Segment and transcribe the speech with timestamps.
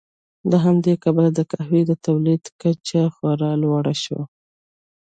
[0.49, 4.23] له همدې کبله د قهوې د تولید کچه خورا لوړه شوه.